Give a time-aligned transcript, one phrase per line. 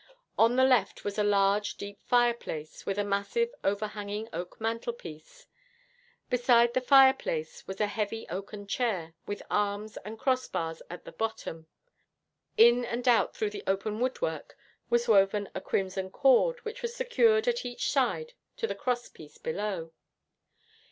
[0.35, 5.45] On the left was a large, deep fireplace, with a massive, overhanging oak mantelpiece.
[6.27, 11.67] Beside the fireplace was a heavy oaken chair with arms and crossbars at the bottom.
[12.57, 14.57] In and out through the open woodwork
[14.89, 19.91] was woven a crimson cord, which was secured at each side to the crosspiece below.